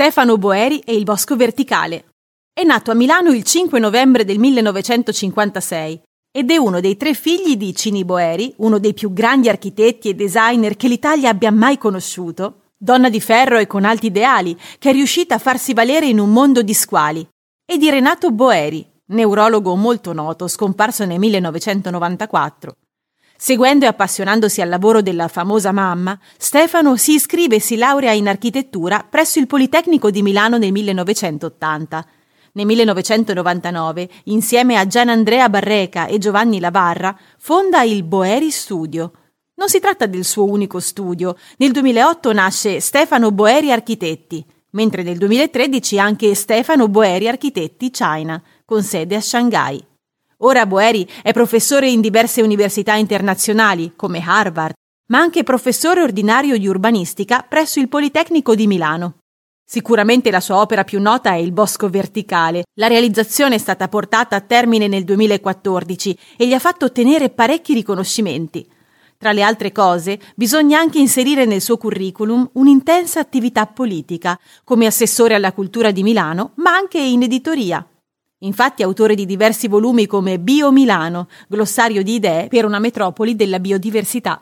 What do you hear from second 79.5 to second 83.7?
volumi come Bio Milano, glossario di idee per una metropoli della